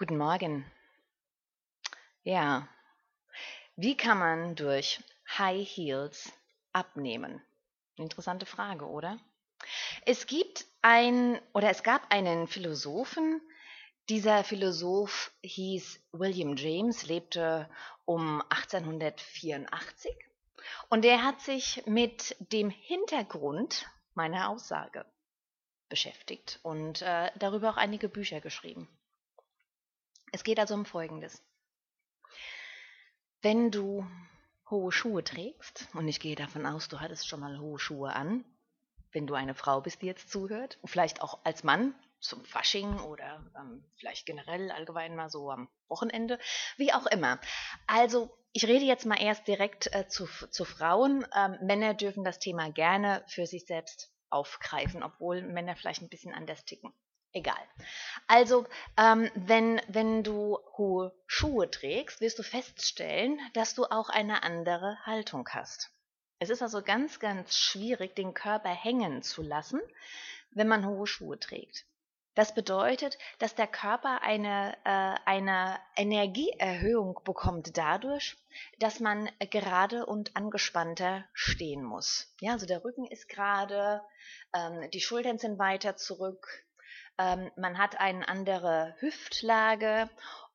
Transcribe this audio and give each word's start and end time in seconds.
Guten 0.00 0.16
Morgen. 0.16 0.64
Ja, 2.22 2.68
wie 3.74 3.96
kann 3.96 4.20
man 4.20 4.54
durch 4.54 5.02
High 5.36 5.68
Heels 5.68 6.32
abnehmen? 6.72 7.42
Interessante 7.96 8.46
Frage, 8.46 8.86
oder? 8.86 9.18
Es 10.06 10.28
gibt 10.28 10.66
ein 10.82 11.40
oder 11.52 11.70
es 11.70 11.82
gab 11.82 12.12
einen 12.12 12.46
Philosophen, 12.46 13.40
dieser 14.08 14.44
Philosoph 14.44 15.32
hieß 15.42 15.98
William 16.12 16.54
James, 16.54 17.06
lebte 17.06 17.68
um 18.04 18.40
1884 18.50 20.16
und 20.90 21.04
er 21.04 21.24
hat 21.24 21.40
sich 21.40 21.84
mit 21.86 22.36
dem 22.52 22.70
Hintergrund 22.70 23.90
meiner 24.14 24.48
Aussage 24.48 25.04
beschäftigt 25.88 26.60
und 26.62 27.02
äh, 27.02 27.32
darüber 27.40 27.70
auch 27.70 27.76
einige 27.76 28.08
Bücher 28.08 28.40
geschrieben. 28.40 28.88
Es 30.32 30.44
geht 30.44 30.58
also 30.58 30.74
um 30.74 30.84
Folgendes. 30.84 31.42
Wenn 33.40 33.70
du 33.70 34.06
hohe 34.68 34.92
Schuhe 34.92 35.24
trägst, 35.24 35.88
und 35.94 36.08
ich 36.08 36.20
gehe 36.20 36.36
davon 36.36 36.66
aus, 36.66 36.88
du 36.88 37.00
hattest 37.00 37.28
schon 37.28 37.40
mal 37.40 37.58
hohe 37.58 37.78
Schuhe 37.78 38.12
an, 38.12 38.44
wenn 39.12 39.26
du 39.26 39.34
eine 39.34 39.54
Frau 39.54 39.80
bist, 39.80 40.02
die 40.02 40.06
jetzt 40.06 40.30
zuhört, 40.30 40.78
vielleicht 40.84 41.22
auch 41.22 41.38
als 41.44 41.64
Mann 41.64 41.94
zum 42.20 42.44
Fasching 42.44 42.98
oder 43.00 43.44
ähm, 43.56 43.84
vielleicht 43.96 44.26
generell 44.26 44.70
allgemein 44.70 45.14
mal 45.14 45.30
so 45.30 45.50
am 45.50 45.68
Wochenende, 45.88 46.38
wie 46.76 46.92
auch 46.92 47.06
immer. 47.06 47.40
Also 47.86 48.36
ich 48.52 48.66
rede 48.66 48.84
jetzt 48.84 49.06
mal 49.06 49.20
erst 49.20 49.46
direkt 49.46 49.94
äh, 49.94 50.08
zu, 50.08 50.26
zu 50.26 50.64
Frauen. 50.64 51.24
Ähm, 51.34 51.58
Männer 51.62 51.94
dürfen 51.94 52.24
das 52.24 52.38
Thema 52.38 52.70
gerne 52.70 53.24
für 53.28 53.46
sich 53.46 53.66
selbst 53.66 54.10
aufgreifen, 54.30 55.02
obwohl 55.02 55.42
Männer 55.42 55.76
vielleicht 55.76 56.02
ein 56.02 56.08
bisschen 56.08 56.34
anders 56.34 56.64
ticken. 56.64 56.92
Egal. 57.32 57.62
Also, 58.26 58.66
ähm, 58.96 59.30
wenn, 59.34 59.80
wenn 59.88 60.22
du 60.22 60.58
hohe 60.76 61.14
Schuhe 61.26 61.70
trägst, 61.70 62.20
wirst 62.20 62.38
du 62.38 62.42
feststellen, 62.42 63.38
dass 63.52 63.74
du 63.74 63.84
auch 63.84 64.08
eine 64.08 64.42
andere 64.42 64.98
Haltung 65.04 65.48
hast. 65.50 65.90
Es 66.38 66.50
ist 66.50 66.62
also 66.62 66.82
ganz, 66.82 67.20
ganz 67.20 67.56
schwierig, 67.56 68.14
den 68.14 68.32
Körper 68.32 68.70
hängen 68.70 69.22
zu 69.22 69.42
lassen, 69.42 69.80
wenn 70.52 70.68
man 70.68 70.86
hohe 70.86 71.06
Schuhe 71.06 71.38
trägt. 71.38 71.84
Das 72.34 72.54
bedeutet, 72.54 73.18
dass 73.40 73.56
der 73.56 73.66
Körper 73.66 74.22
eine, 74.22 74.76
äh, 74.84 75.16
eine 75.26 75.76
Energieerhöhung 75.96 77.20
bekommt 77.24 77.76
dadurch, 77.76 78.36
dass 78.78 79.00
man 79.00 79.28
gerade 79.50 80.06
und 80.06 80.36
angespannter 80.36 81.24
stehen 81.32 81.82
muss. 81.82 82.32
Ja, 82.40 82.52
also 82.52 82.64
der 82.64 82.84
Rücken 82.84 83.06
ist 83.06 83.28
gerade, 83.28 84.02
ähm, 84.54 84.88
die 84.92 85.00
Schultern 85.00 85.38
sind 85.38 85.58
weiter 85.58 85.96
zurück, 85.96 86.46
ähm, 87.18 87.50
man 87.56 87.78
hat 87.78 88.00
eine 88.00 88.28
andere 88.28 88.94
Hüftlage 89.00 90.08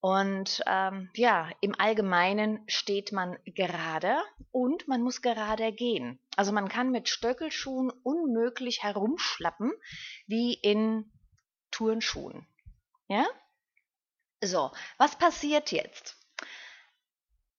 und 0.00 0.62
ähm, 0.66 1.10
ja, 1.14 1.50
im 1.60 1.78
Allgemeinen 1.78 2.64
steht 2.68 3.12
man 3.12 3.38
gerade 3.44 4.22
und 4.50 4.88
man 4.88 5.02
muss 5.02 5.20
gerade 5.20 5.72
gehen. 5.72 6.18
Also 6.36 6.52
man 6.52 6.68
kann 6.68 6.90
mit 6.90 7.08
Stöckelschuhen 7.08 7.90
unmöglich 7.90 8.82
herumschlappen 8.82 9.72
wie 10.26 10.54
in 10.54 11.12
Turnschuhen. 11.70 12.46
Ja? 13.08 13.26
So, 14.42 14.72
was 14.96 15.16
passiert 15.16 15.70
jetzt 15.70 16.16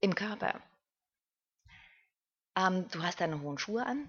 im 0.00 0.14
Körper? 0.14 0.62
Ähm, 2.56 2.88
du 2.90 3.02
hast 3.02 3.20
deine 3.20 3.40
hohen 3.42 3.58
Schuhe 3.58 3.84
an, 3.84 4.08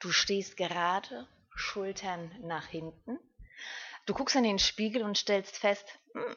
du 0.00 0.12
stehst 0.12 0.56
gerade, 0.56 1.26
Schultern 1.54 2.30
nach 2.42 2.66
hinten. 2.66 3.18
Du 4.06 4.14
guckst 4.14 4.36
in 4.36 4.44
den 4.44 4.58
Spiegel 4.58 5.02
und 5.02 5.18
stellst 5.18 5.58
fest, 5.58 5.98
hm, 6.14 6.36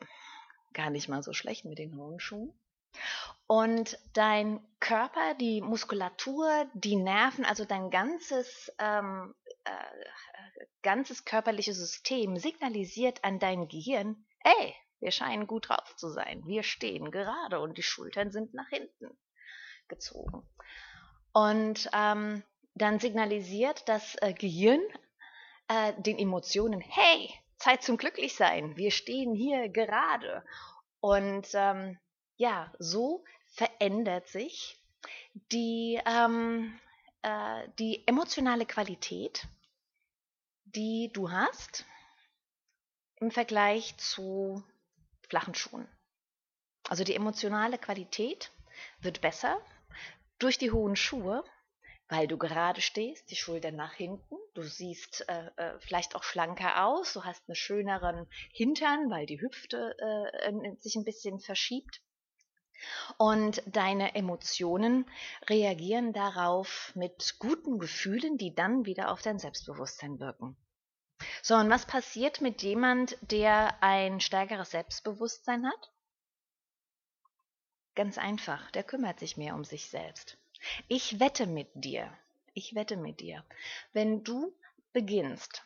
gar 0.73 0.89
nicht 0.89 1.07
mal 1.07 1.23
so 1.23 1.33
schlecht 1.33 1.65
mit 1.65 1.77
den 1.77 1.95
hohen 1.95 2.19
Schuhen. 2.19 2.53
Und 3.47 3.97
dein 4.13 4.59
Körper, 4.79 5.35
die 5.35 5.61
Muskulatur, 5.61 6.67
die 6.73 6.95
Nerven, 6.95 7.45
also 7.45 7.65
dein 7.65 7.89
ganzes 7.89 8.71
ähm, 8.79 9.33
äh, 9.63 10.65
ganzes 10.81 11.25
körperliche 11.25 11.73
System 11.73 12.37
signalisiert 12.37 13.23
an 13.23 13.39
dein 13.39 13.67
Gehirn, 13.67 14.25
ey, 14.43 14.75
wir 14.99 15.11
scheinen 15.11 15.47
gut 15.47 15.69
drauf 15.69 15.95
zu 15.95 16.09
sein, 16.09 16.43
wir 16.45 16.63
stehen 16.63 17.11
gerade 17.11 17.59
und 17.59 17.77
die 17.77 17.83
Schultern 17.83 18.31
sind 18.31 18.53
nach 18.53 18.69
hinten 18.69 19.17
gezogen. 19.87 20.47
Und 21.31 21.89
ähm, 21.93 22.43
dann 22.75 22.99
signalisiert 22.99 23.87
das 23.87 24.15
äh, 24.21 24.33
Gehirn 24.33 24.81
äh, 25.67 25.93
den 26.01 26.17
Emotionen, 26.17 26.81
hey, 26.81 27.33
Zeit 27.59 27.83
zum 27.83 27.97
Glücklichsein, 27.97 28.75
wir 28.77 28.91
stehen 28.91 29.35
hier 29.35 29.69
gerade. 29.69 30.43
Und 31.01 31.47
ähm, 31.53 31.99
ja, 32.37 32.73
so 32.79 33.23
verändert 33.53 34.27
sich 34.27 34.77
die, 35.51 36.01
ähm, 36.05 36.79
äh, 37.21 37.67
die 37.77 38.07
emotionale 38.07 38.65
Qualität 38.65 39.47
die 40.75 41.09
du 41.13 41.31
hast 41.31 41.85
im 43.15 43.31
Vergleich 43.31 43.97
zu 43.97 44.63
flachen 45.27 45.55
Schuhen. 45.55 45.87
Also 46.87 47.03
die 47.03 47.15
emotionale 47.15 47.77
Qualität 47.77 48.51
wird 48.99 49.21
besser 49.21 49.59
durch 50.37 50.57
die 50.57 50.71
hohen 50.71 50.95
Schuhe, 50.95 51.43
weil 52.07 52.27
du 52.27 52.37
gerade 52.37 52.81
stehst, 52.81 53.29
die 53.29 53.35
Schultern 53.35 53.75
nach 53.75 53.93
hinten, 53.93 54.35
du 54.61 54.67
siehst 54.67 55.27
äh, 55.29 55.49
äh, 55.55 55.79
vielleicht 55.79 56.15
auch 56.15 56.23
schlanker 56.23 56.85
aus, 56.85 57.13
du 57.13 57.23
hast 57.23 57.47
einen 57.47 57.55
schöneren 57.55 58.27
Hintern, 58.51 59.09
weil 59.09 59.25
die 59.25 59.41
Hüfte 59.41 59.95
äh, 59.99 60.75
sich 60.79 60.95
ein 60.95 61.05
bisschen 61.05 61.39
verschiebt. 61.39 62.01
Und 63.17 63.61
deine 63.65 64.15
Emotionen 64.15 65.05
reagieren 65.49 66.13
darauf 66.13 66.93
mit 66.95 67.35
guten 67.39 67.79
Gefühlen, 67.79 68.37
die 68.37 68.55
dann 68.55 68.85
wieder 68.85 69.11
auf 69.11 69.21
dein 69.21 69.39
Selbstbewusstsein 69.39 70.19
wirken. 70.19 70.55
So, 71.41 71.55
und 71.55 71.69
was 71.69 71.85
passiert 71.85 72.39
mit 72.39 72.61
jemand, 72.61 73.17
der 73.21 73.83
ein 73.83 74.21
stärkeres 74.21 74.71
Selbstbewusstsein 74.71 75.65
hat? 75.65 75.91
Ganz 77.95 78.17
einfach, 78.17 78.71
der 78.71 78.83
kümmert 78.83 79.19
sich 79.19 79.35
mehr 79.35 79.55
um 79.55 79.65
sich 79.65 79.89
selbst. 79.89 80.37
Ich 80.87 81.19
wette 81.19 81.47
mit 81.47 81.69
dir, 81.73 82.09
ich 82.59 82.75
wette 82.75 82.97
mit 82.97 83.21
dir, 83.21 83.43
wenn 83.93 84.23
du 84.23 84.53
beginnst, 84.93 85.63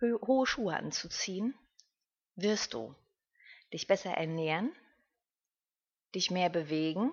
hohe 0.00 0.46
Schuhe 0.46 0.74
anzuziehen, 0.74 1.54
wirst 2.36 2.74
du 2.74 2.94
dich 3.72 3.86
besser 3.86 4.12
ernähren, 4.12 4.74
dich 6.14 6.30
mehr 6.30 6.50
bewegen. 6.50 7.12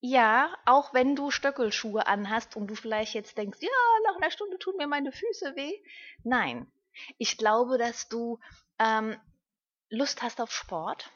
Ja, 0.00 0.56
auch 0.64 0.94
wenn 0.94 1.16
du 1.16 1.30
Stöckelschuhe 1.30 2.06
anhast 2.06 2.56
und 2.56 2.68
du 2.68 2.74
vielleicht 2.74 3.14
jetzt 3.14 3.36
denkst, 3.36 3.58
ja, 3.60 3.68
nach 4.06 4.16
einer 4.16 4.30
Stunde 4.30 4.58
tun 4.58 4.76
mir 4.76 4.86
meine 4.86 5.12
Füße 5.12 5.56
weh. 5.56 5.74
Nein, 6.22 6.70
ich 7.18 7.36
glaube, 7.36 7.78
dass 7.78 8.08
du 8.08 8.38
ähm, 8.78 9.20
Lust 9.90 10.22
hast 10.22 10.40
auf 10.40 10.52
Sport, 10.52 11.10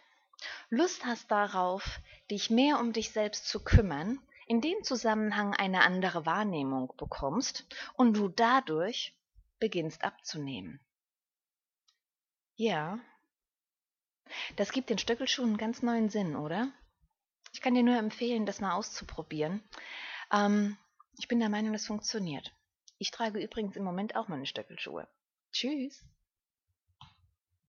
Lust 0.68 1.04
hast 1.04 1.30
darauf, 1.30 2.00
dich 2.30 2.50
mehr 2.50 2.80
um 2.80 2.92
dich 2.92 3.12
selbst 3.12 3.46
zu 3.48 3.62
kümmern, 3.62 4.18
in 4.52 4.60
dem 4.60 4.84
Zusammenhang 4.84 5.54
eine 5.54 5.80
andere 5.80 6.26
Wahrnehmung 6.26 6.92
bekommst 6.98 7.64
und 7.94 8.18
du 8.18 8.28
dadurch 8.28 9.16
beginnst 9.58 10.04
abzunehmen. 10.04 10.78
Ja, 12.56 12.98
das 14.56 14.72
gibt 14.72 14.90
den 14.90 14.98
Stöckelschuhen 14.98 15.48
einen 15.48 15.56
ganz 15.56 15.80
neuen 15.80 16.10
Sinn, 16.10 16.36
oder? 16.36 16.70
Ich 17.54 17.62
kann 17.62 17.74
dir 17.74 17.82
nur 17.82 17.96
empfehlen, 17.96 18.44
das 18.44 18.60
mal 18.60 18.74
auszuprobieren. 18.74 19.62
Ähm, 20.30 20.76
ich 21.18 21.28
bin 21.28 21.40
der 21.40 21.48
Meinung, 21.48 21.72
das 21.72 21.86
funktioniert. 21.86 22.52
Ich 22.98 23.10
trage 23.10 23.42
übrigens 23.42 23.74
im 23.76 23.84
Moment 23.84 24.16
auch 24.16 24.28
meine 24.28 24.44
Stöckelschuhe. 24.44 25.08
Tschüss. 25.52 26.04